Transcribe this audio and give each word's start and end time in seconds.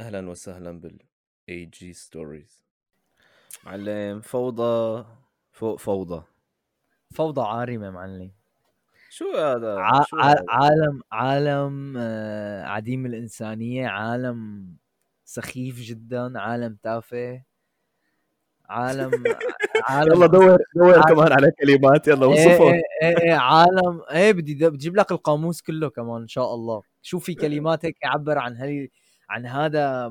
أهلا 0.00 0.28
وسهلا 0.30 0.80
بال 0.80 0.98
اي 1.48 1.64
جي 1.64 1.92
ستوريز 1.92 2.64
معلم 3.64 4.20
فوضى 4.20 5.04
فوق 5.52 5.78
فوضى. 5.78 6.22
فوضى 7.14 7.40
عارمة 7.40 7.90
معلم. 7.90 8.30
شو 9.10 9.24
هذا؟ 9.36 9.78
ع... 9.78 10.02
شو 10.02 10.16
ع... 10.16 10.30
هذا؟ 10.30 10.44
عالم 10.48 11.00
عالم 11.12 11.94
آه، 11.98 12.64
عديم 12.64 13.06
الإنسانية 13.06 13.86
عالم 13.88 14.66
سخيف 15.24 15.80
جدا 15.80 16.40
عالم 16.40 16.78
تافه 16.82 17.42
عالم 18.68 19.10
عالم 19.88 20.12
يلا 20.16 20.26
دور 20.26 20.58
دور 20.76 20.92
عالم- 20.94 21.02
كمان 21.14 21.32
على 21.32 21.50
كلمات 21.60 22.08
يلا 22.08 22.26
إيه 22.26 22.32
وصفه. 22.32 22.64
إيه 22.72 22.82
إيه 23.02 23.18
إيه 23.22 23.32
عالم 23.34 24.02
إيه 24.10 24.32
بدي 24.32 24.70
بجيب 24.70 24.96
لك 24.96 25.12
القاموس 25.12 25.62
كله 25.62 25.90
كمان 25.90 26.22
إن 26.22 26.28
شاء 26.28 26.54
الله. 26.54 26.82
شوف 27.02 27.24
في 27.24 27.34
كلمات 27.34 27.84
هيك 27.84 27.96
يعبر 28.02 28.38
عن 28.38 28.56
هي 28.56 28.88
عن 29.28 29.46
هذا 29.46 30.10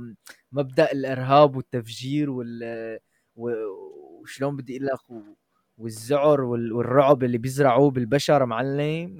مبدأ 0.52 0.92
الإرهاب 0.92 1.56
والتفجير 1.56 2.30
وال 2.30 3.00
وشلون 3.36 4.56
بدي 4.58 4.78
أقول 4.78 4.86
لك 4.88 5.36
والذعر 5.78 6.42
وال- 6.42 6.74
والرعب 6.74 7.24
اللي 7.24 7.38
بيزرعوه 7.38 7.92
بالبشر 7.92 8.46
معلم 8.46 9.18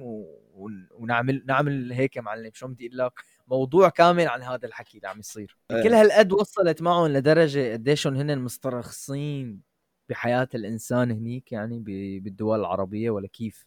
ونعمل 0.94 1.42
نعمل 1.46 1.92
هيك 1.92 2.18
معلم. 2.18 2.50
شلون 2.54 2.72
بدي 2.74 2.86
أقول 2.86 2.98
لك؟ 2.98 3.12
موضوع 3.48 3.88
كامل 3.88 4.28
عن 4.28 4.42
هذا 4.42 4.66
الحكي 4.66 4.96
اللي 4.98 5.08
عم 5.08 5.18
يصير. 5.18 5.56
إيه. 5.70 5.82
كل 5.82 5.94
هالقد 5.94 6.32
وصلت 6.32 6.82
معهم 6.82 7.06
لدرجة 7.06 7.72
قديشهم 7.72 8.14
هن 8.14 8.38
مسترخصين 8.38 9.60
بحياة 10.08 10.48
الإنسان 10.54 11.10
هنيك 11.10 11.52
يعني 11.52 11.78
ب- 11.78 12.22
بالدول 12.24 12.60
العربية 12.60 13.10
ولا 13.10 13.28
كيف. 13.28 13.66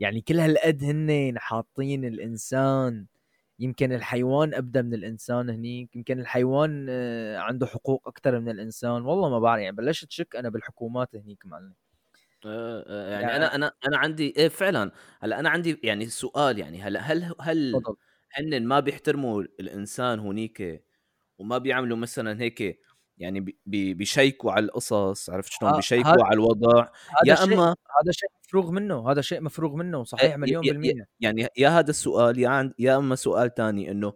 يعني 0.00 0.20
كل 0.20 0.40
هالقد 0.40 0.84
هن 0.84 1.34
حاطين 1.38 2.04
الإنسان 2.04 3.06
يمكن 3.62 3.92
الحيوان 3.92 4.54
أبدأ 4.54 4.82
من 4.82 4.94
الإنسان 4.94 5.50
هنيك 5.50 5.96
يمكن 5.96 6.20
الحيوان 6.20 6.86
آه، 6.90 7.38
عنده 7.38 7.66
حقوق 7.66 8.08
أكثر 8.08 8.40
من 8.40 8.50
الإنسان. 8.50 9.02
والله 9.06 9.30
ما 9.30 9.38
بعرف 9.40 9.62
يعني 9.62 9.76
بلشت 9.76 10.12
شك 10.12 10.36
أنا 10.36 10.48
بالحكومات 10.48 11.16
هنيك 11.16 11.46
معلم 11.46 11.74
آه، 12.46 12.84
آه، 12.88 13.10
يعني 13.10 13.22
يعني- 13.22 13.36
أنا 13.36 13.54
أنا 13.54 13.72
أنا 13.86 13.98
عندي 13.98 14.34
إيه 14.36 14.48
فعلا. 14.48 14.92
هلأ 15.20 15.40
أنا 15.40 15.48
عندي 15.50 15.80
يعني 15.84 16.06
سؤال 16.06 16.58
يعني 16.58 16.82
هلأ 16.82 17.00
هل 17.00 17.34
هل 17.40 17.82
هن 18.38 18.66
ما 18.66 18.80
بيحترموا 18.80 19.42
الإنسان 19.60 20.18
هونيك 20.18 20.84
وما 21.38 21.58
بيعملوا 21.58 21.96
مثلا 21.96 22.40
هيك 22.42 22.80
يعني 23.18 23.40
بي- 23.40 23.58
بي- 23.66 23.94
بيشيكوا 23.94 24.52
على 24.52 24.64
القصص 24.64 25.30
عرفت 25.30 25.52
شلون؟ 25.52 25.72
آه، 25.72 25.76
بيشيكوا 25.76 26.24
على 26.24 26.34
الوضع. 26.34 26.88
يا 27.26 27.34
شيء 27.34 27.44
أما 27.44 27.64
هذا 28.02 28.12
شيء 28.12 28.28
مفروغ 28.44 28.70
منه 28.70 29.10
هذا 29.10 29.20
شيء 29.20 29.40
مفروغ 29.40 29.74
منه 29.76 30.04
صحيح 30.04 30.30
إيه، 30.30 30.36
مليون 30.36 30.64
ي- 30.64 30.68
ي- 30.68 30.70
بالمية. 30.70 31.06
يعني 31.20 31.48
يا 31.56 31.68
هذا 31.68 31.90
السؤال 31.90 32.38
يا 32.38 32.48
عند 32.48 32.74
يا 32.78 32.96
أما 32.96 33.16
سؤال 33.16 33.54
تاني 33.54 33.90
إنه 33.90 34.12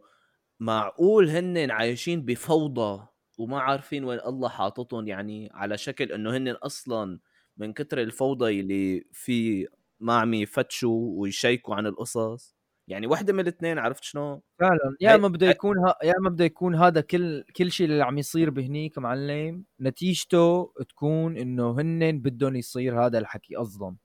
معقول 0.61 1.31
هن 1.31 1.71
عايشين 1.71 2.23
بفوضى 2.25 3.07
وما 3.39 3.61
عارفين 3.61 4.05
وين 4.05 4.21
الله 4.21 4.49
حاططهم؟ 4.49 5.09
يعني 5.09 5.51
على 5.55 5.79
شكل 5.79 6.13
إنه 6.13 6.37
هن 6.37 6.49
أصلا 6.49 7.19
من 7.57 7.73
كتر 7.73 8.01
الفوضى 8.01 8.61
اللي 8.61 9.05
في 9.13 9.67
ما 10.01 10.15
عم 10.15 10.35
يفتشوا 10.35 11.21
ويشيكوا 11.21 11.75
عن 11.75 11.87
القصص؟ 11.87 12.56
يعني 12.89 13.07
واحدة 13.07 13.33
من 13.33 13.41
الاثنين 13.41 13.79
عرفت 13.79 14.05
شلون؟ 14.05 14.41
فعلا. 14.59 14.97
يا 15.01 15.15
اما 15.15 15.29
بده 15.29 15.47
يكون 15.51 15.77
يا 16.05 16.15
اما 16.19 16.31
بده 16.31 16.45
يكون 16.45 16.75
هذا 16.75 17.01
كل 17.01 17.45
كل 17.57 17.71
شيء 17.73 17.87
اللي 17.87 18.05
عم 18.05 18.19
يصير 18.19 18.51
بهنيك 18.51 18.99
معلم 18.99 19.65
نتيجته 19.81 20.73
تكون 20.89 21.37
إنه 21.37 21.81
هن 21.81 22.19
بدهم 22.21 22.57
يصير 22.57 23.07
هذا 23.07 23.19
الحكي 23.19 23.57
أصلا. 23.57 23.97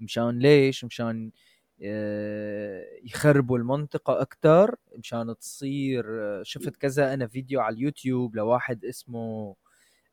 مشان 0.00 0.38
ليش؟ 0.38 0.84
مشان 0.84 1.30
آه، 1.82 2.84
يخربوا 3.04 3.58
المنطقة 3.58 4.20
أكتر 4.20 4.74
مشان 4.96 5.34
تصير 5.40 6.04
آه، 6.08 6.42
شفت 6.42 6.76
كذا 6.76 7.14
أنا 7.14 7.26
فيديو 7.26 7.60
على 7.60 7.74
اليوتيوب 7.76 8.36
لواحد 8.36 8.84
اسمه 8.84 9.56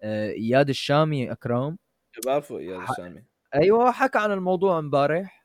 آه، 0.01 0.29
إياد 0.29 0.69
الشامي 0.69 1.31
أكرم. 1.31 1.77
بعرفوا 2.25 2.61
يا 2.61 2.79
ح- 2.79 2.89
الشامي. 2.89 3.23
أيوه 3.55 3.91
حكى 3.91 4.17
عن 4.19 4.31
الموضوع 4.31 4.79
إمبارح. 4.79 5.44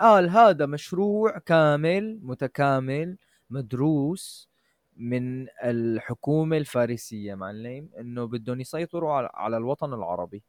قال 0.00 0.30
هذا 0.30 0.66
مشروع 0.66 1.38
كامل 1.38 2.20
متكامل 2.22 3.18
مدروس 3.50 4.50
من 4.96 5.46
الحكومة 5.64 6.56
الفارسية 6.56 7.34
معلم 7.34 7.90
إنه 7.98 8.24
بدهم 8.26 8.60
يسيطروا 8.60 9.12
على, 9.12 9.56
الوطن 9.56 9.94
العربي 9.94 10.44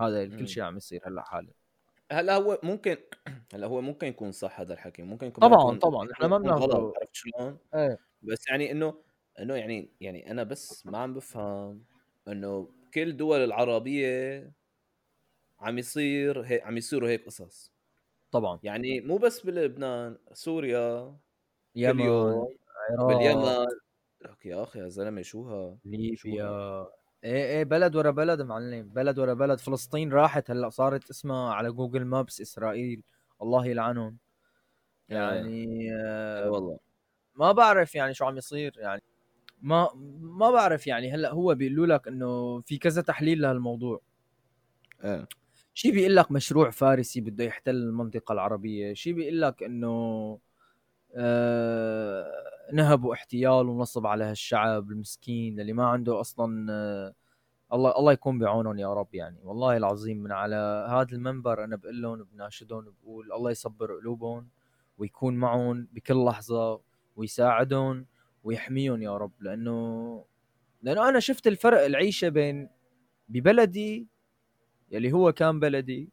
هذا. 0.00 0.26
كل 0.26 0.48
شيء 0.48 0.62
عم 0.62 0.76
يصير 0.76 1.00
هلأ 1.08 1.22
حالا 1.22 1.52
هلأ 2.12 2.34
هو 2.36 2.60
ممكن 2.62 2.96
هلأ 3.54 3.66
هو 3.66 3.80
ممكن 3.80 4.06
يكون 4.06 4.32
صح 4.32 4.60
هذا 4.60 4.74
الحكي 4.74 5.02
ممكن 5.02 5.26
يكون 5.26 5.44
طبعاً، 5.44 5.52
يكون 5.52 5.78
طبعاً، 5.78 6.12
إحنا 6.12 6.28
ما 6.28 6.38
بناخده. 6.38 6.94
عرفت 6.96 7.14
شلون؟ 7.14 7.58
إيه 7.74 7.98
بس 8.22 8.48
يعني 8.50 8.72
انه 8.72 9.04
إنه 9.40 9.54
يعني 9.56 9.96
يعني 10.00 10.30
أنا 10.30 10.42
بس 10.44 10.86
ما 10.86 10.98
عم 10.98 11.14
بفهم 11.14 11.86
إنه 12.28 12.74
كل 12.94 13.08
الدول 13.10 13.40
العربية 13.44 14.54
عم 15.60 15.78
يصير 15.78 16.40
هي 16.42 16.60
عم 16.64 16.76
يصيروا 16.76 17.08
هيك 17.08 17.26
قصص 17.26 17.73
طبعا. 18.34 18.58
يعني 18.62 19.00
مو 19.00 19.16
بس 19.16 19.40
بلبنان 19.40 20.18
سوريا 20.32 21.16
يمن 21.74 22.00
يوم 22.00 22.48
عراق 22.90 23.06
باليمن. 23.06 23.66
لك 24.22 24.46
يا 24.46 24.62
أخي 24.62 24.78
يا 24.78 24.88
زلمة 24.88 25.22
شو 25.22 25.48
ها؟ 25.48 25.76
ليبيا. 25.84 26.86
إيه 27.24 27.44
إيه 27.44 27.64
بلد 27.64 27.96
ورا 27.96 28.10
بلد 28.10 28.42
معلم 28.42 28.88
بلد 28.88 29.18
ورا 29.18 29.34
بلد. 29.34 29.58
فلسطين 29.58 30.12
راحت 30.12 30.50
هلأ 30.50 30.68
صارت 30.68 31.10
اسمها 31.10 31.54
على 31.54 31.72
جوجل 31.72 32.04
مابس 32.04 32.40
إسرائيل. 32.40 33.02
الله 33.42 33.66
يلعنهم. 33.66 34.16
يعني 35.08 35.88
آه 35.94 36.50
والله. 36.50 36.78
ما 37.34 37.52
بعرف 37.52 37.94
يعني 37.94 38.14
شو 38.14 38.24
عم 38.24 38.36
يصير 38.36 38.74
يعني 38.76 39.02
ما 39.62 39.88
ما 40.20 40.50
بعرف 40.50 40.86
يعني 40.86 41.12
هلأ 41.12 41.32
هو 41.32 41.54
بيقولوا 41.54 41.86
لك 41.86 42.08
إنه 42.08 42.60
في 42.60 42.78
كذا 42.78 43.02
تحليل 43.02 43.40
لهالموضوع. 43.40 44.00
إيه. 45.04 45.28
شي 45.74 45.90
بيقول 45.92 46.16
لك 46.16 46.32
مشروع 46.32 46.70
فارسي 46.70 47.20
بده 47.20 47.44
يحتل 47.44 47.74
المنطقة 47.76 48.32
العربية 48.32 48.94
شي 48.94 49.12
بيقول 49.12 49.40
لك 49.40 49.62
إنه 49.62 50.38
آه 51.16 52.26
نهب 52.72 53.04
واحتيال 53.04 53.68
ونصب 53.68 54.06
على 54.06 54.24
هالشعب 54.24 54.90
المسكين 54.90 55.60
اللي 55.60 55.72
ما 55.72 55.86
عنده 55.86 56.20
أصلا 56.20 56.66
آه 56.72 57.14
الله 57.72 57.98
الله 57.98 58.12
يكون 58.12 58.38
بعونهم 58.38 58.78
يا 58.78 58.94
رب 58.94 59.14
يعني. 59.14 59.38
والله 59.44 59.76
العظيم 59.76 60.18
من 60.22 60.32
على 60.32 60.56
هذا 60.90 61.12
المنبر 61.16 61.64
أنا 61.64 61.76
بقول 61.76 62.02
لهم 62.02 62.24
بناشدهم 62.24 62.94
بقول 63.02 63.32
الله 63.32 63.50
يصبر 63.50 63.94
قلوبهم 63.96 64.48
ويكون 64.98 65.34
معهم 65.36 65.88
بكل 65.92 66.24
لحظة 66.24 66.80
ويساعدهم 67.16 68.06
ويحميهم 68.44 69.02
يا 69.02 69.16
رب. 69.16 69.32
لأنه 69.40 70.24
لأنه 70.82 71.08
أنا 71.08 71.20
شفت 71.20 71.46
الفرق 71.46 71.84
العيشة 71.84 72.28
بين 72.28 72.68
ببلدي 73.28 74.08
يلي 74.90 75.12
هو 75.12 75.32
كان 75.32 75.60
بلدي 75.60 76.08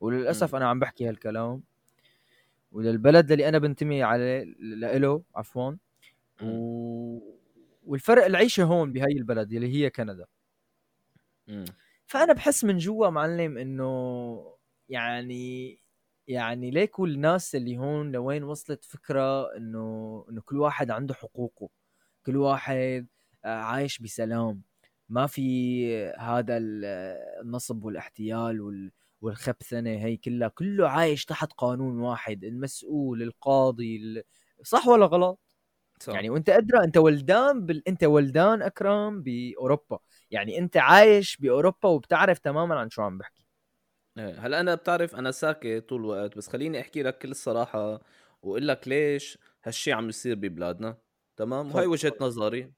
وللأسف. 0.00 0.54
أنا 0.54 0.68
عم 0.68 0.78
بحكي 0.78 1.08
هالكلام 1.08 1.62
وللبلد 2.72 3.32
اللي 3.32 3.48
أنا 3.48 3.58
بنتمي 3.58 4.02
عليه 4.02 4.44
له 4.98 5.22
عفوا. 5.36 5.72
و... 6.42 7.18
والفرق 7.86 8.24
العيشة 8.24 8.64
هون 8.64 8.92
بهي 8.92 9.12
البلد 9.12 9.52
اللي 9.52 9.74
هي 9.74 9.90
كندا. 9.90 10.26
فأنا 12.06 12.32
بحس 12.32 12.64
من 12.64 12.78
جوا 12.78 13.10
معلم 13.10 13.58
إنه 13.58 14.56
يعني 14.88 15.78
يعني 16.28 16.70
ليكوا 16.70 17.06
الناس 17.06 17.54
اللي 17.54 17.78
هون 17.78 18.12
لوين 18.12 18.42
وصلت 18.44 18.84
فكرة 18.84 19.56
إنه 19.56 20.24
إنه 20.30 20.40
كل 20.40 20.56
واحد 20.58 20.90
عنده 20.90 21.14
حقوقه 21.14 21.68
كل 22.26 22.36
واحد 22.36 23.06
آه، 23.44 23.48
عايش 23.48 23.98
بسلام 23.98 24.62
ما 25.12 25.26
في 25.26 26.06
هذا 26.18 26.56
ال- 26.56 26.84
النصب 27.42 27.84
والاحتيال 27.84 28.60
وال 28.60 28.92
والخبثنة 29.20 29.90
هي 29.90 30.16
كلها 30.16 30.48
كله 30.48 30.88
عايش 30.88 31.24
تحت 31.24 31.52
قانون 31.52 32.00
واحد 32.00 32.44
المسؤول 32.44 33.22
القاضي 33.22 33.96
ال... 33.96 34.22
صح 34.64 34.88
ولا 34.88 35.06
غلط 35.06 35.40
صح. 36.00 36.14
يعني 36.14 36.30
وانت 36.30 36.48
أدرى 36.48 36.84
انت 36.84 36.96
ولدان 36.96 37.66
بال... 37.66 37.88
انت 37.88 38.04
ولدان 38.04 38.62
أكرم 38.62 39.22
بأوروبا 39.22 39.98
يعني 40.30 40.58
انت 40.58 40.76
عايش 40.76 41.36
بأوروبا 41.36 41.88
وبتعرف 41.88 42.38
تماما 42.38 42.74
عن 42.80 42.90
شو 42.90 43.02
عم 43.02 43.18
بحكي 43.18 43.46
إيه، 44.18 44.46
هلأ 44.46 44.60
أنا 44.60 44.74
بتعرف 44.74 45.14
أنا 45.14 45.30
ساكت 45.30 45.84
طول 45.88 46.00
الوقت 46.00 46.36
بس 46.36 46.48
خليني 46.48 46.80
أحكي 46.80 47.02
لك 47.02 47.18
كل 47.18 47.30
الصراحة 47.30 48.00
وأقول 48.42 48.68
لك 48.68 48.88
ليش 48.88 49.38
هالشي 49.64 49.92
عم 49.92 50.08
يصير 50.08 50.34
ببلادنا 50.34 50.98
تمام 51.36 51.72
وهي 51.72 51.86
تفضل، 51.88 51.88
وجهة. 51.88 52.14
نظري 52.20 52.72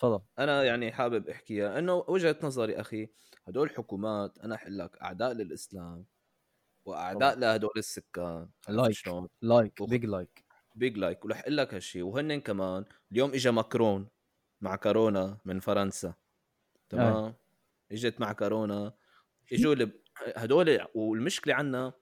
تفضل. 0.00 0.20
أنا 0.38 0.64
يعني 0.64 0.92
حابب 0.92 1.28
أحكيها 1.28 1.78
إنه 1.78 2.04
وجهة 2.08 2.36
نظري 2.42 2.80
أخي 2.80 3.08
هدول 3.48 3.66
الحكومات 3.70 4.38
أنا 4.38 4.54
أحل 4.54 4.78
لك 4.78 4.98
أعداء 5.02 5.32
للإسلام 5.32 6.06
وأعداء 6.84 7.38
لهدول 7.38 7.72
السكان 7.76 8.50
like. 8.68 8.96
like 9.42 9.82
big 9.82 10.04
like 10.06 10.44
big 10.74 10.98
like 10.98 11.24
ورح 11.24 11.40
أقول 11.40 11.56
لك 11.56 11.74
هالشيء 11.74 12.02
وهن 12.02 12.40
كمان 12.40 12.84
اليوم 13.12 13.30
اجى 13.34 13.50
ماكرون 13.50 14.08
مع 14.60 14.76
كورونا 14.76 15.38
من 15.44 15.60
فرنسا 15.60 16.14
تمام؟ 16.88 17.34
إجت 17.92 18.20
مع 18.20 18.32
كورونا 18.32 18.94
إجوا 19.52 19.74
لب... 19.74 19.92
هدول 20.36 20.86
والمشكلة 20.94 21.54
عنا 21.54 21.92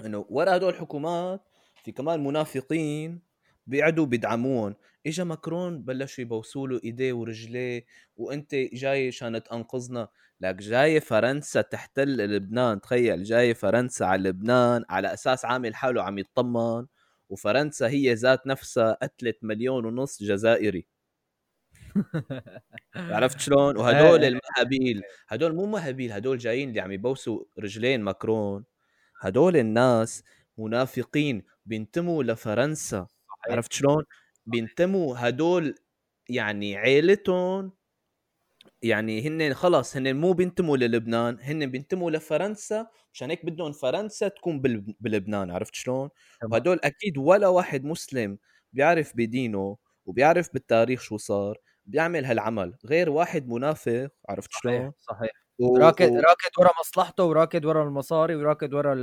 إنه 0.00 0.26
ورا 0.30 0.56
هدول 0.56 0.70
الحكومات 0.70 1.48
في 1.84 1.92
كمان 1.92 2.24
منافقين 2.24 3.22
بيقعدوا 3.66 4.06
بيدعموهم 4.06 4.74
اجى 5.06 5.24
ماكرون 5.24 5.82
بلشوا 5.82 6.22
يبوسوا 6.24 6.68
له 6.68 6.80
إيديه 6.84 7.12
ورجليه 7.12 7.84
وأنت 8.16 8.54
جاي 8.54 9.08
عشان 9.08 9.42
تنقذنا 9.42 10.08
لك 10.40 10.54
جاي 10.56 11.00
فرنسا 11.00 11.60
تحتل 11.62 12.16
لبنان 12.16 12.80
تخيل 12.80 13.22
جاي 13.22 13.54
فرنسا 13.54 14.04
على 14.04 14.28
لبنان 14.28 14.84
على 14.90 15.12
أساس 15.14 15.44
عامل 15.44 15.74
حاله 15.74 16.02
عم 16.02 16.18
يطمن 16.18 16.86
وفرنسا 17.28 17.88
هي 17.88 18.14
ذات 18.14 18.46
نفسها 18.46 18.96
قتلت 19.02 19.38
مليون 19.42 19.84
ونص 19.84 20.22
جزائري. 20.22 20.86
عرفت 22.96 23.40
شلون؟ 23.40 23.76
وهدول 23.80 24.24
المهابيل 24.24 25.02
هدول 25.28 25.54
مو 25.54 25.66
مهابيل 25.66 26.12
هدول 26.12 26.38
جايين 26.38 26.68
اللي 26.68 26.80
عم 26.80 26.92
يبوسوا 26.92 27.44
رجلين 27.58 28.00
ماكرون. 28.00 28.64
هدول 29.20 29.56
الناس 29.56 30.24
منافقين 30.58 31.42
بينتموا 31.66 32.24
لفرنسا. 32.24 33.06
عرفت 33.50 33.72
شلون؟ 33.72 34.04
بينتموا 34.46 35.14
هدول 35.18 35.74
يعني 36.28 36.76
عيلتهم 36.76 37.72
يعني 38.82 39.28
هن 39.28 39.54
خلص 39.54 39.96
هن 39.96 40.16
مو 40.16 40.32
بينتموا 40.32 40.76
للبنان 40.76 41.38
هن 41.40 41.66
بينتموا 41.70 42.10
لفرنسا 42.10 42.86
عشان 43.14 43.30
هيك 43.30 43.46
بدهم 43.46 43.72
فرنسا 43.72 44.28
تكون 44.28 44.60
بلبنان 45.00 45.50
عرفت 45.50 45.74
شلون؟ 45.74 46.08
وهدول 46.50 46.80
أكيد 46.84 47.18
ولا 47.18 47.48
واحد 47.48 47.84
مسلم 47.84 48.38
بيعرف 48.72 49.12
بدينه 49.16 49.76
وبيعرف 50.06 50.52
بالتاريخ 50.52 51.00
شو 51.02 51.16
صار 51.16 51.58
بيعمل 51.86 52.24
هالعمل 52.24 52.74
غير 52.86 53.10
واحد 53.10 53.48
منافق 53.48 54.08
عرفت 54.28 54.52
شلون؟ 54.52 54.86
صحيح, 54.88 54.92
صحيح. 55.00 55.41
و... 55.62 55.76
راكد 55.76 56.12
راكد 56.12 56.50
ورا 56.58 56.70
مصلحته 56.80 57.24
وراكد 57.24 57.64
ورا 57.64 57.84
المصاري 57.84 58.36
وراكد 58.36 58.74
ورا 58.74 58.94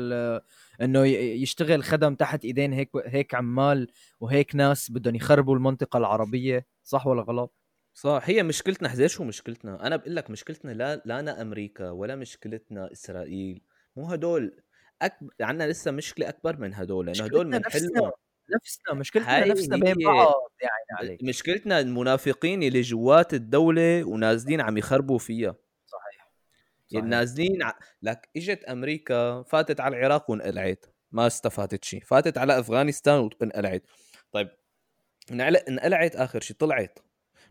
إنه 0.82 1.06
يشتغل 1.06 1.84
خدم 1.84 2.16
تحت 2.16 2.46
إيدين 2.46 2.74
هيك 2.74 2.90
هيك 3.06 3.36
عمال 3.36 3.88
وهيك 4.20 4.56
ناس 4.56 4.92
بدهم 4.92 5.16
يخربوا 5.16 5.56
المنطقة 5.56 5.98
العربية 5.98 6.66
صح 6.84 7.08
ولا 7.08 7.22
غلط؟ 7.22 7.56
صح 7.94 8.22
هي 8.24 8.44
مشكلتنا 8.44 8.90
حزير 8.90 9.08
شو 9.08 9.24
مشكلتنا؟ 9.24 9.88
أنا 9.88 9.96
بقول 9.96 10.16
لك 10.16 10.30
مشكلتنا 10.30 10.72
لا 10.72 11.02
لا 11.06 11.42
أمريكا 11.42 11.90
ولا 11.90 12.16
مشكلتنا 12.16 12.92
إسرائيل 12.92 13.62
مو 13.96 14.06
هدول. 14.06 14.62
أكبر 15.02 15.30
عندنا 15.42 15.68
لسه 15.68 15.92
مشكلة 15.92 16.30
أكبر 16.30 16.58
من 16.58 16.74
هدول 16.74 17.06
لأنه 17.06 17.24
هدول 17.24 17.46
بنحلهم 17.46 18.12
نفسنا 18.56 18.94
مشكلتنا 18.94 19.46
نفسنا 19.46 19.78
بين 19.78 19.96
بعض 20.06 20.52
يعني 20.62 21.00
عليك. 21.00 21.24
مشكلتنا 21.24 21.80
المنافقين 21.80 22.64
اللي 22.64 22.82
جوات 22.82 23.34
الدولة 23.34 24.04
ونازلين 24.04 24.62
عم 24.62 24.78
يخربوا 24.78 25.18
فيها. 25.18 25.56
نازلين 26.94 27.64
ع... 27.64 27.74
لك 28.02 28.30
إجت 28.38 28.64
أمريكا 28.64 29.44
فاتت 29.44 29.80
على 29.80 29.98
العراق 29.98 30.32
وانقلعت 30.32 30.86
ما 31.12 31.28
استفادت 31.28 31.84
شيء 31.84 32.04
فاتت 32.04 32.38
على 32.38 32.60
أفغانستان 32.60 33.30
وانقلعت. 33.42 33.84
طيب 34.32 34.50
انقلعت 35.32 36.16
آخر 36.16 36.42
شيء 36.42 36.58
طلعت. 36.58 37.00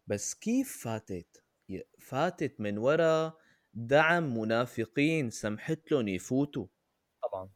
بس 0.07 0.35
كيف 0.35 0.85
فاتت؟ 0.85 1.45
فاتت 1.99 2.61
من 2.61 2.79
وراء 2.79 3.37
دعم 3.75 4.39
منافقين 4.39 5.31
سمحت 5.31 5.93
لهم 5.93 6.09
يفوتوا. 6.09 6.67
طبعا. 7.23 7.51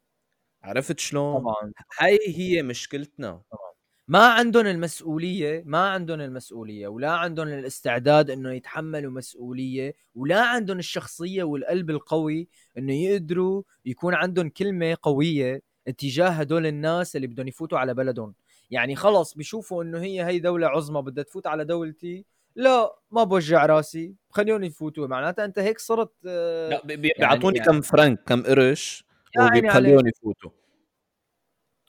عرفت 0.63 0.99
شلون؟ 0.99 1.41
طبعا. 1.41 1.73
هاي 1.99 2.19
هي 2.27 2.63
مشكلتنا. 2.63 3.43
طبعا. 3.51 3.72
ما 4.09 4.27
عندهم 4.27 4.67
المسؤولية 4.67 5.63
ما 5.67 5.89
عندهم 5.89 6.21
المسؤولية 6.21 6.89
ولا 6.89 7.11
عندهم 7.11 7.49
الاستعداد 7.49 8.31
إنه 8.31 8.53
يتحملوا 8.53 9.13
مسؤولية 9.13 9.95
ولا 10.15 10.41
عندهم 10.43 10.79
الشخصية 10.79 11.43
والقلب 11.43 11.91
القوي 11.91 12.49
إنه 12.79 12.93
يقدروا 12.93 13.63
يكون 13.85 14.15
عندهم 14.15 14.49
كلمة 14.49 14.97
قوية 15.03 15.63
اتجاه 15.89 16.29
هدول 16.29 16.67
الناس 16.67 17.17
اللي 17.17 17.27
بدهم 17.27 17.49
يفوتوا 17.49 17.79
على 17.79 17.95
بلدهم. 17.95 18.35
يعني 18.71 18.97
خلص 18.97 19.35
بيشوفوا 19.35 19.83
إنه 19.85 19.99
هي 20.03 20.25
هي 20.25 20.39
دولة 20.39 20.67
عظمى 20.67 21.03
بدها 21.03 21.25
تفوت 21.25 21.47
على 21.47 21.65
دولتي 21.65 22.25
لا 22.57 22.97
ما 23.11 23.25
بوجع 23.25 23.67
راسي 23.67 24.15
خليهم 24.31 24.65
يفوتوا. 24.65 25.07
معناتها 25.07 25.45
أنت 25.45 25.59
هيك 25.59 25.79
صرت 25.79 26.13
آه، 26.27 26.69
لا 26.69 26.83
بيعطوني 26.85 27.59
يعني 27.59 27.71
كم 27.71 27.81
فرنك 27.81 28.23
كم 28.27 28.43
قرش 28.43 29.05
وبيخليهم 29.39 30.07
يفوتوا. 30.09 30.51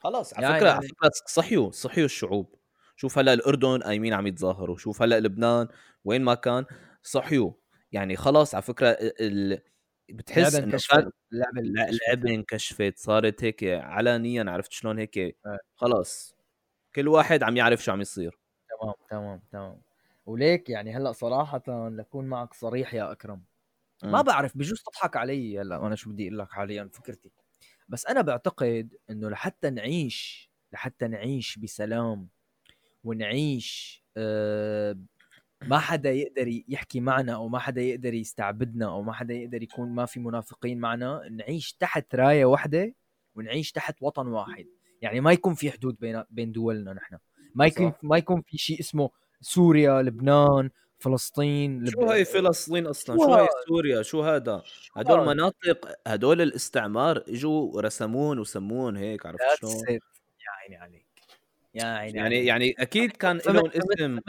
خلاص 0.03 0.33
على 0.33 0.47
فكرة 0.57 0.69
على 0.69 0.87
فكرة 0.87 1.11
صحيوا 1.27 1.71
صحيوا 1.71 2.05
الشعوب. 2.05 2.55
شوف 2.95 3.17
هلأ 3.17 3.33
الأردن 3.33 3.79
قايمين 3.83 4.13
عم 4.13 4.27
يتظاهروا 4.27 4.77
شوف 4.77 5.01
هلأ 5.01 5.19
لبنان 5.19 5.67
وين 6.05 6.21
ما 6.21 6.33
كان 6.35 6.65
صحيوا 7.03 7.51
يعني 7.91 8.15
خلاص 8.15 8.55
على 8.55 8.61
فكرة 8.61 8.87
ال... 9.01 9.61
بتحس 10.09 10.55
إنه 10.55 10.77
اللعبة 11.33 11.61
اللعبة 11.61 12.35
انكشفت 12.35 12.93
صارت 12.97 13.43
هيك 13.43 13.63
علنيا 13.63 14.51
عرفت 14.51 14.71
شلون 14.71 14.99
هيك 14.99 15.17
آه. 15.17 15.59
خلاص. 15.75 16.35
كل 16.95 17.07
واحد 17.07 17.43
عم 17.43 17.57
يعرف 17.57 17.83
شو 17.83 17.91
عم 17.91 18.01
يصير. 18.01 18.39
تمام 18.81 18.93
تمام 19.09 19.41
تمام. 19.51 19.81
وليك 20.25 20.69
يعني 20.69 20.97
هلأ 20.97 21.11
صراحة 21.11 21.63
لكون 21.89 22.25
معك 22.25 22.53
صريح 22.53 22.93
يا 22.93 23.11
أكرم. 23.11 23.43
ما 24.03 24.21
بعرف 24.21 24.57
بجوز 24.57 24.83
تضحك 24.83 25.17
علي 25.17 25.59
هلأ 25.61 25.87
أنا 25.87 25.95
شو 25.95 26.09
بدي 26.09 26.27
أقول 26.27 26.39
لك 26.39 26.51
حاليا 26.51 26.89
فكرتي. 26.93 27.31
بس 27.89 28.05
أنا 28.05 28.21
بعتقد 28.21 28.95
إنه 29.09 29.29
لحتى 29.29 29.69
نعيش 29.69 30.49
لحتى 30.71 31.07
نعيش 31.07 31.57
بسلام 31.57 32.27
ونعيش 33.03 34.03
آه 34.17 34.97
ما 35.67 35.79
حدا 35.79 36.11
يقدر 36.11 36.63
يحكي 36.67 36.99
معنا 36.99 37.35
أو 37.35 37.47
ما 37.47 37.59
حدا 37.59 37.81
يقدر 37.81 38.13
يستعبدنا 38.13 38.85
أو 38.85 39.01
ما 39.01 39.13
حدا 39.13 39.33
يقدر 39.33 39.63
يكون 39.63 39.89
ما 39.89 40.05
في 40.05 40.19
منافقين 40.19 40.79
معنا 40.79 41.21
نعيش 41.31 41.73
تحت 41.73 42.15
راية 42.15 42.45
واحدة 42.45 42.93
ونعيش 43.35 43.71
تحت 43.71 43.95
وطن 44.01 44.27
واحد. 44.27 44.65
يعني 45.01 45.21
ما 45.21 45.31
يكون 45.31 45.53
في 45.53 45.71
حدود 45.71 45.97
بين 45.99 46.23
بين 46.29 46.51
دولنا 46.51 46.93
نحن. 46.93 47.17
ما 47.55 47.65
يكون 47.65 47.93
ما 48.03 48.17
يكون 48.17 48.41
في 48.41 48.57
شيء 48.57 48.79
اسمه 48.79 49.09
سوريا 49.41 50.01
لبنان 50.01 50.69
فلسطين 51.03 51.85
شو 51.85 52.01
هاي 52.01 52.25
فلسطين 52.25 52.87
أصلا؟ 52.87 53.17
شو 53.17 53.33
هاي 53.33 53.47
سوريا؟ 53.67 54.01
شو 54.01 54.21
هذا؟ 54.21 54.63
هدول 54.97 55.25
مناطق 55.25 55.95
هدول 56.07 56.41
الاستعمار 56.41 57.23
إجوا 57.27 57.81
رسمون 57.81 58.39
وسمون 58.39 58.97
هيك 58.97 59.25
عرفت 59.25 59.41
شلون؟ 59.59 59.73
يا 59.89 59.99
عيني 60.61 60.75
عليك. 60.77 61.05
يا 61.75 61.85
عيني 61.85 62.17
يعني 62.17 62.45
يعني 62.45 62.75
أكيد 62.79 63.11
كان 63.11 63.41
لهم 63.47 63.71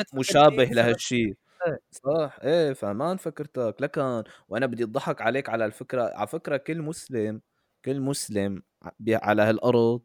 اسم 0.00 0.18
مشابه 0.18 0.64
لهالشيء 0.64 1.34
إيه. 1.66 1.78
صح؟ 1.90 2.38
إيه 2.42 2.72
فمان 2.72 3.16
فكرتك. 3.16 3.76
لكن 3.80 4.22
وأنا 4.48 4.66
بدي 4.66 4.84
أضحك 4.84 5.22
عليك 5.22 5.48
على 5.48 5.66
الفكرة. 5.66 6.02
على 6.14 6.26
فكرة 6.26 6.56
كل 6.56 6.82
مسلم 6.82 7.40
كل 7.84 8.00
مسلم 8.00 8.62
على 9.10 9.42
هالأرض 9.42 10.00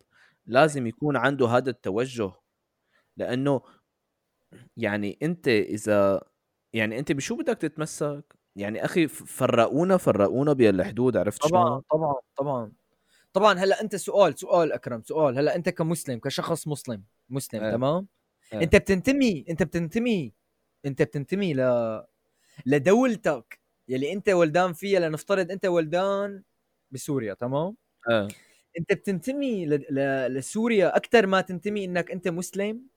لازم 0.46 0.88
يكون 0.88 1.18
عنده 1.18 1.48
هذا 1.48 1.70
التوجه. 1.70 2.32
لأنه 3.18 3.62
يعني 4.78 5.18
أنت 5.24 5.48
إذا 5.48 6.22
يعني 6.74 7.00
انت 7.00 7.12
بشو 7.12 7.36
بدك 7.36 7.58
تتمسك 7.58 8.36
يعني 8.56 8.86
أخي 8.86 9.08
فرقونا 9.08 9.98
فرقونا 9.98 10.54
بالحدود 10.54 11.18
عرفت 11.18 11.42
طبعا 11.48 11.66
شلون؟ 11.66 11.82
طبعا 11.92 12.16
طبعا 12.38 12.72
طبعا 13.34 13.60
هلأ 13.60 13.82
أنت 13.82 13.96
سؤال 13.96 14.40
سؤال 14.40 14.74
أكرم 14.74 15.02
سؤال 15.04 15.38
هلأ 15.38 15.56
أنت 15.56 15.70
كمسلم 15.70 16.20
كشخص 16.20 16.68
مسلم 16.68 17.04
مسلم 17.30 17.64
آه. 17.64 17.72
تمام 17.72 18.08
آه. 18.54 18.62
أنت 18.62 18.76
بتنتمي 18.76 19.46
أنت 19.50 19.64
بتنتمي 19.64 20.34
أنت 20.86 21.02
بتنتمي 21.02 21.54
ل 21.54 21.62
لدولتك 22.66 23.60
يلي 23.88 24.14
أنت 24.14 24.30
ولدان 24.30 24.74
فيها 24.74 25.00
لنفترض 25.00 25.52
أنت 25.52 25.66
ولدان 25.66 26.44
بسوريا 26.92 27.34
تمام 27.34 27.76
آه. 28.10 28.28
أنت 28.80 28.94
بتنتمي 28.94 29.66
ل... 29.66 29.86
ل... 29.90 30.28
لسوريا 30.34 30.98
أكثر 30.98 31.28
ما 31.28 31.42
تنتمي 31.42 31.86
إنك 31.86 32.12
أنت 32.12 32.28
مسلم 32.28 32.88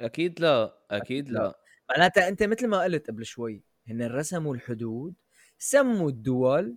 أكيد 0.00 0.40
لا 0.40 0.78
أكيد 0.90 1.30
لا 1.30 1.61
معناتها 1.96 2.28
أنت 2.28 2.42
مثل 2.42 2.66
ما 2.68 2.80
قلت 2.82 3.06
قبل 3.10 3.24
شوي 3.26 3.62
هن 3.88 4.02
رسموا 4.02 4.54
الحدود 4.54 5.14
سموا 5.58 6.10
الدول 6.10 6.76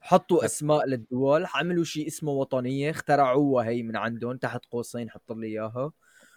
حطوا 0.00 0.44
أسماء 0.44 0.86
للدول 0.86 1.46
عملوا 1.54 1.84
شيء 1.84 2.06
اسمه 2.06 2.32
وطنية 2.32 2.90
اخترعوها 2.90 3.66
هي 3.68 3.82
من 3.82 3.96
عندهم 3.96 4.36
تحت 4.36 4.66
قوسين 4.66 5.10
حط 5.10 5.32
لي 5.32 5.46
إياها. 5.46 5.92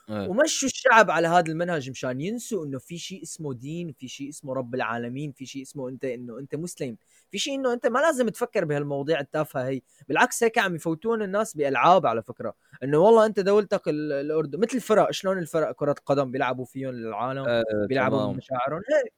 ومشوا 0.10 0.68
الشعب 0.68 1.12
على 1.12 1.28
هذا 1.28 1.52
المنهج 1.52 1.90
مشان 1.90 2.22
ينسوا 2.22 2.66
إنه 2.66 2.80
في 2.80 2.98
شيء 2.98 3.24
اسمه 3.24 3.54
دين 3.54 3.92
في 3.92 4.08
شيء 4.08 4.30
اسمه 4.30 4.54
رب 4.54 4.76
العالمين 4.76 5.32
في 5.32 5.46
شيء 5.46 5.62
اسمه 5.62 5.90
أنت 5.90 6.06
إنه 6.06 6.40
أنت 6.40 6.56
مسلم. 6.56 6.98
في 7.32 7.38
شيء 7.38 7.56
إنه 7.56 7.74
أنت 7.74 7.88
ما 7.88 8.00
لازم 8.00 8.30
تفكر 8.30 8.66
بهالمواضيع 8.66 9.20
التافهة 9.20 9.68
هي. 9.68 9.82
بالعكس 10.08 10.44
هيك 10.44 10.58
عم 10.58 10.76
يفوتون 10.76 11.22
الناس 11.22 11.54
بألعاب 11.58 12.06
على 12.06 12.24
فكرة. 12.24 12.54
إنه 12.84 12.98
والله 12.98 13.26
أنت 13.26 13.40
دولتك 13.40 13.82
الأردن 13.88 14.60
مثل 14.60 14.76
الفرق 14.78 15.12
شلون 15.12 15.38
الفرق 15.38 15.72
كرة 15.72 15.96
القدم 16.00 16.32
بيلعبوا 16.32 16.66
فيهم 16.66 16.92
للعالم 16.92 17.46
أه 17.48 17.64
بيلعبوا 17.90 18.34
بمشاعرهم 18.34 18.82
هيك. 19.04 19.14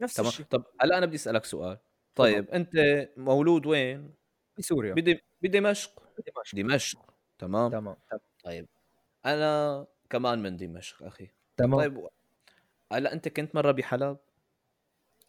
نفس 0.00 0.14
تمام. 0.14 0.28
الشيء. 0.28 0.46
طب 0.46 0.64
هلا 0.80 0.98
أنا 0.98 1.06
بدي 1.06 1.16
أسألك 1.16 1.44
سؤال. 1.44 1.78
طيب 2.14 2.44
طبعا. 2.44 2.56
أنت 2.56 2.70
مولود 3.16 3.66
وين؟ 3.66 4.14
بسوريا. 4.58 4.94
بدمشق. 5.42 6.02
بدمشق. 6.18 6.56
دمشق. 6.56 7.14
تمام 7.38 7.70
تمام. 7.70 7.96
طيب 8.44 8.68
أنا 9.26 9.86
كمان 10.10 10.38
من 10.42 10.56
دمشق 10.56 11.02
أخي. 11.02 11.30
تمام. 11.56 11.78
طيب 11.80 12.08
هلأ 12.92 13.12
أنت 13.12 13.28
كنت 13.28 13.54
مرة 13.54 13.72
بحلب؟ 13.72 14.18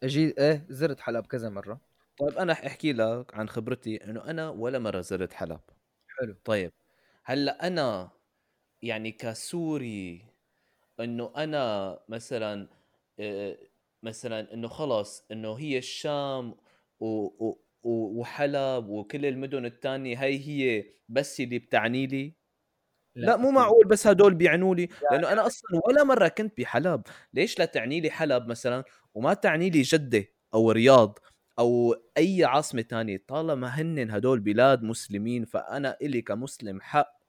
أجي 0.02 0.34
إيه 0.38 0.66
زرت 0.70 1.00
حلب 1.00 1.26
كذا 1.26 1.48
مرة. 1.48 1.80
طيب 2.16 2.38
أنا 2.38 2.52
أحكي 2.52 2.92
لك 2.92 3.34
عن 3.34 3.48
خبرتي 3.48 4.04
إنه 4.04 4.24
أنا 4.30 4.50
ولا 4.50 4.78
مرة 4.78 5.00
زرت 5.00 5.32
حلب. 5.32 5.60
حلو. 6.08 6.34
طيب 6.44 6.72
هلأ 7.24 7.66
أنا 7.66 8.10
يعني 8.82 9.12
كسوري 9.12 10.26
إنه 11.00 11.32
أنا 11.36 11.98
مثلا 12.08 12.68
آه، 13.20 13.58
مثلا 14.02 14.54
إنه 14.54 14.68
خلص 14.68 15.26
إنه 15.32 15.54
هي 15.54 15.78
الشام 15.78 16.56
و, 17.00 17.06
و 17.40 17.58
وحلب 17.84 18.88
وكل 18.88 19.26
المدن 19.26 19.66
الثانية 19.66 20.16
هي 20.24 20.38
هي 20.38 20.84
بس 21.08 21.40
اللي 21.40 21.58
بتعني 21.58 22.06
لي. 22.06 22.36
لا, 23.20 23.26
لا 23.26 23.36
مو 23.36 23.50
معقول 23.50 23.84
بس 23.88 24.06
هدول 24.06 24.34
بيعنوا 24.34 24.74
لي. 24.74 24.88
لأنه 25.12 25.32
أنا 25.32 25.46
أصلا 25.46 25.80
ولا 25.86 26.04
مرة 26.04 26.28
كنت 26.28 26.58
بحلب. 26.58 27.02
ليش 27.34 27.58
لا 27.58 27.64
تعني 27.64 28.00
لي 28.00 28.10
حلب 28.10 28.46
مثلا؟ 28.46 28.84
وما 29.14 29.34
تعني 29.34 29.70
لي 29.70 29.82
جدة 29.82 30.24
أو 30.54 30.70
رياض 30.70 31.18
أو 31.58 31.94
أي 32.18 32.44
عاصمة 32.44 32.82
تانية. 32.82 33.24
طالما 33.28 33.68
هن 33.68 34.10
هدول 34.10 34.40
بلاد 34.40 34.82
مسلمين 34.82 35.44
فأنا 35.44 35.96
إلي 36.02 36.22
كمسلم 36.22 36.80
حق 36.80 37.20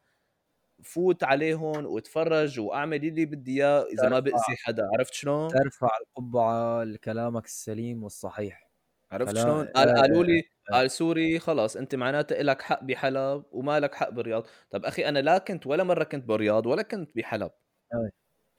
فوت 0.83 1.23
عليهم 1.23 1.85
واتفرج 1.85 2.59
وأعمل 2.59 3.05
اللي 3.05 3.25
بدي 3.25 3.63
إياه 3.63 3.85
إذا 3.93 4.09
ما 4.09 4.19
بأذي 4.19 4.55
حدا. 4.65 4.89
عرفت 4.97 5.13
شلون؟ 5.13 5.49
ترفع 5.49 5.89
القبعة 6.01 6.83
لكلامك 6.83 7.45
السليم 7.45 8.03
والصحيح. 8.03 8.70
عرفت 9.11 9.37
شلون؟ 9.37 9.65
قال 9.65 9.89
قالوا 9.89 10.23
لي 10.23 10.43
قال 10.71 10.91
سوري 10.91 11.39
خلاص 11.39 11.75
انت 11.77 11.95
معناته 11.95 12.35
لك 12.35 12.61
حق 12.61 12.83
بحلب 12.83 13.43
وما 13.51 13.79
لك 13.79 13.95
حق 13.95 14.09
بالرياض. 14.09 14.47
طب 14.69 14.85
أخي 14.85 15.05
أنا 15.05 15.19
لا 15.19 15.37
كنت 15.37 15.67
ولا 15.67 15.83
مرة 15.83 16.03
كنت 16.03 16.25
بالرياض 16.25 16.65
ولا 16.65 16.81
كنت 16.81 17.15
بحلب. 17.15 17.51
أي. 17.93 18.11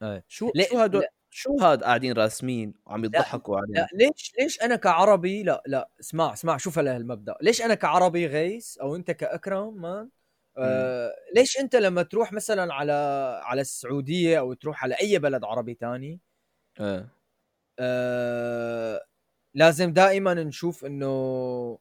أي. 0.03 0.23
شو 0.29 0.51
شو 0.71 0.79
هدول 0.79 1.05
شو 1.31 1.57
هاد 1.61 1.83
قاعدين 1.85 2.13
راسمين 2.13 2.75
وعم 2.87 3.05
يضحكوا 3.05 3.57
علينا؟ 3.57 3.79
لا 3.79 3.89
ليش 3.95 4.33
ليش 4.39 4.63
أنا 4.63 4.77
كعربي 4.77 5.43
لا 5.43 5.63
لا 5.67 5.91
اسمع 6.01 6.33
اسمع 6.33 6.57
شوف 6.57 6.79
هالمبدأ. 6.79 7.35
ليش 7.43 7.63
أنا 7.63 7.75
كعربي 7.75 8.27
غيث 8.27 8.79
أو 8.79 8.97
أنت 8.97 9.11
كأكرم 9.11 9.81
مان 9.83 10.09
آه 10.59 11.13
ليش 11.35 11.59
أنت 11.59 11.77
لما 11.77 12.03
تروح 12.03 12.33
مثلا 12.33 12.75
على 12.75 12.93
على 13.45 13.61
السعودية 13.61 14.39
أو 14.39 14.53
تروح 14.53 14.85
على 14.85 14.95
أي 15.01 15.19
بلد 15.19 15.45
عربي 15.45 15.75
تاني؟ 15.75 16.21
آه. 16.81 17.09
آه 17.79 19.01
لازم 19.55 19.93
دائما 19.93 20.35
نشوف 20.35 20.85
إنه 20.85 21.79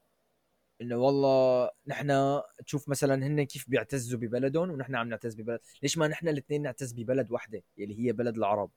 إنه 0.80 0.96
والله 0.96 1.70
نحن 1.86 2.40
تشوف 2.66 2.88
مثلا 2.88 3.26
هن 3.26 3.42
كيف 3.42 3.70
بيعتزوا 3.70 4.18
ببلدهم 4.18 4.70
ونحن 4.70 4.94
عم 4.94 5.08
نعتز 5.08 5.34
ببلد. 5.34 5.60
ليش 5.82 5.98
ما 5.98 6.08
نحن 6.08 6.28
الاثنين 6.28 6.62
نعتز 6.62 6.92
ببلد 6.92 7.32
وحده 7.32 7.62
يلي 7.78 8.06
هي 8.06 8.12
بلد 8.12 8.36
العرب؟ 8.36 8.70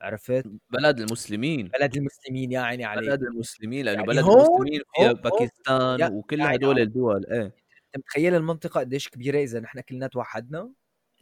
عرفت؟ 0.00 0.44
بلد 0.70 1.00
المسلمين. 1.00 1.68
بلد 1.68 1.96
المسلمين 1.96 2.52
يا 2.52 2.60
عيني 2.60 2.84
عليك. 2.84 3.08
بلد 3.08 3.22
المسلمين 3.22 3.84
لأنه 3.84 3.98
يعني 3.98 4.06
بلد 4.06 4.18
المسلمين 4.18 4.80
فيها 4.96 5.12
باكستان 5.12 6.12
وكل 6.12 6.40
يعني 6.40 6.56
هدول 6.56 6.80
الدول 6.80 7.26
إيه. 7.26 7.44
أنت 7.44 7.96
متخيل 7.96 8.34
المنطقة 8.34 8.80
قديش 8.80 9.08
كبيرة 9.08 9.38
إذا 9.38 9.60
نحن 9.60 9.80
كلنا 9.80 10.06
توحدنا؟ 10.06 10.72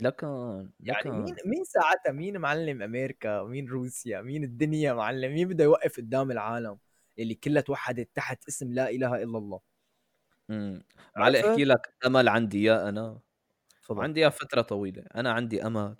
لكن 0.00 0.26
يعني 0.80 1.10
مين 1.10 1.34
مين 1.46 1.64
ساعتها 1.64 2.12
مين 2.12 2.38
معلم 2.38 2.82
أمريكا؟ 2.82 3.42
مين 3.42 3.68
روسيا؟ 3.68 4.20
مين 4.20 4.44
الدنيا 4.44 4.92
معلم؟ 4.92 5.32
مين 5.32 5.48
بده 5.48 5.64
يوقف 5.64 5.96
قدام 5.96 6.30
العالم؟ 6.30 6.78
اللي 7.18 7.34
كلها 7.34 7.62
توحدت 7.62 8.10
تحت 8.14 8.48
اسم 8.48 8.72
لا 8.72 8.90
إله 8.90 9.22
إلا 9.22 9.38
الله. 9.38 9.60
امم 10.50 10.82
معلي 11.16 11.50
احكي 11.50 11.64
لك 11.64 11.94
أمل 12.06 12.28
عندي 12.28 12.62
يا 12.62 12.88
أنا. 12.88 13.20
فضل. 13.82 14.02
عندي 14.02 14.20
يا 14.20 14.28
فترة 14.28 14.62
طويلة. 14.62 15.04
أنا 15.14 15.32
عندي 15.32 15.66
أمل. 15.66 15.96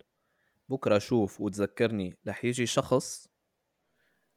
بكرة 0.69 0.97
أشوف 0.97 1.41
وتذكرني 1.41 2.19
رح 2.29 2.45
يجي 2.45 2.67
شخص 2.67 3.29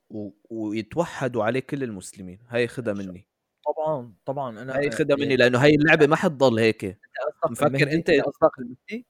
و... 0.09 0.29
ويتوحدوا 0.49 1.43
عليه 1.43 1.59
كل 1.59 1.83
المسلمين. 1.83 2.39
هاي 2.49 2.67
خدها 2.67 2.93
مني. 2.93 3.27
طبعا 3.65 4.13
طبعا. 4.25 4.61
أنا 4.61 4.77
هاي 4.77 4.91
خدها 4.91 5.15
مني 5.15 5.25
يعني 5.25 5.35
لأنه 5.35 5.63
هاي 5.63 5.75
اللعبة 5.75 6.07
ما 6.07 6.15
حتضل 6.15 6.59
هيك. 6.59 6.99
مفكر 7.51 7.91
أنت 7.93 8.11
قصدك 8.11 8.51
المهدي؟ 8.59 9.07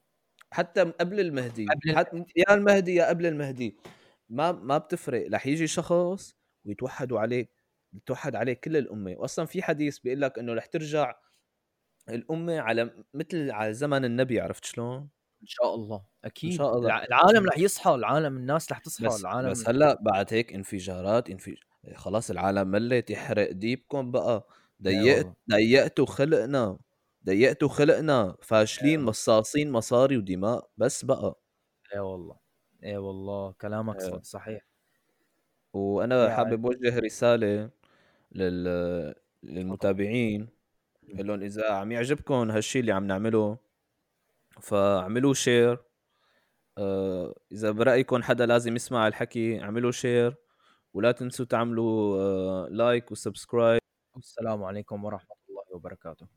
حتى 0.54 0.82
قبل 0.84 1.20
المهدي. 1.20 1.66
قبل 1.68 1.98
حتى 1.98 2.24
يا 2.38 2.54
المهدي 2.54 2.96
يا 2.96 3.10
قبل 3.10 3.26
المهدي. 3.26 3.78
ما 4.30 4.52
ما 4.52 4.78
بتفرق. 4.78 5.28
رح 5.34 5.48
يجي 5.48 5.68
شخص 5.68 6.36
ويتوحدوا 6.66 7.20
عليه 7.20 7.50
يتوحد 7.94 8.36
عليه 8.36 8.54
كل 8.54 8.78
الأمة. 8.78 9.16
واصلا 9.18 9.46
في 9.46 9.62
حديث 9.64 10.00
بيقول 10.00 10.22
لك 10.22 10.40
إنه 10.40 10.54
رح 10.54 10.66
ترجع 10.66 11.16
الأمة 12.10 12.60
على 12.60 13.06
مثل 13.14 13.52
على 13.52 13.74
زمن 13.74 14.06
النبي 14.06 14.40
عرفت 14.42 14.66
شلون؟ 14.66 15.10
إن 15.42 15.48
شاء 15.48 15.76
الله. 15.76 16.06
أكيد. 16.26 16.52
ان 16.52 16.58
شاء 16.58 16.76
الله. 16.78 17.04
العالم 17.04 17.46
رح 17.46 17.58
يصحى 17.58 17.96
العالم 17.96 18.38
الناس 18.38 18.72
رح 18.72 18.80
تصحى 18.80 19.06
بس 19.06 19.22
العالم 19.22 19.50
بس 19.52 19.70
هلأ 19.70 19.98
بعد 20.02 20.34
هيك 20.34 20.54
انفجارات 20.54 21.30
انفج... 21.30 21.56
خلاص 21.96 22.32
العالم 22.32 22.68
ملت 22.68 23.10
يحرق 23.10 23.52
دينكم 23.52 24.12
بقى. 24.12 24.48
ضيقت 24.84 25.28
ضيقتوا 25.52 26.06
خلقنا. 26.06 26.80
ضيقتوا 27.26 27.68
خلقنا. 27.70 28.36
فاشلين 28.42 29.02
مصاصين 29.02 29.72
مصاري 29.72 30.18
ودماء. 30.18 30.70
بس 30.78 31.06
بقى. 31.06 31.40
اي 31.94 32.00
والله. 32.00 32.38
اي 32.84 32.98
والله. 32.98 33.52
كلامك 33.54 34.02
أيوة. 34.02 34.22
صحيح. 34.24 34.62
وأنا 35.74 36.24
يعني. 36.24 36.36
حابب 36.36 36.66
أوجه 36.66 37.00
رسالة 37.00 37.70
لل... 38.32 39.16
للمتابعين 39.44 40.50
لهم 41.04 41.42
إذا 41.44 41.72
عم 41.72 41.92
يعجبكم 41.92 42.52
هالشيء 42.52 42.82
اللي 42.82 42.92
عم 42.92 43.08
نعمله 43.08 43.58
فاعملوا 44.62 45.34
share 45.34 45.84
آه، 46.78 47.36
إذا 47.52 47.72
برأيكم 47.72 48.24
حدا 48.24 48.46
لازم 48.46 48.76
يسمع 48.76 49.08
الحكي 49.08 49.62
اعملوا 49.62 49.92
share 49.92 50.36
ولا 50.94 51.12
تنسوا 51.12 51.46
تعملوا 51.46 52.70
like 52.70 53.12
و 53.12 53.19
subscribe 53.19 53.82
والسلام 54.16 54.64
عليكم 54.64 55.06
ورحمة 55.06 55.36
الله 55.50 55.64
وبركاته. 55.72 56.28